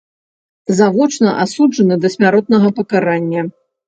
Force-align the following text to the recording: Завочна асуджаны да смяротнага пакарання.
Завочна 0.77 1.33
асуджаны 1.43 1.97
да 2.05 2.09
смяротнага 2.15 2.71
пакарання. 2.79 3.45